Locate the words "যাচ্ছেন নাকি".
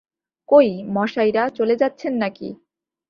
1.75-2.47